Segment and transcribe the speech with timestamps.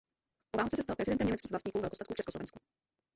[0.51, 2.59] Po válce se stal prezidentem německých vlastníků velkostatků v československu.